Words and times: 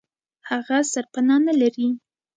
هغه 0.49 0.77
سرپنا 0.91 1.35
نه 1.47 1.53
لري. 1.61 1.87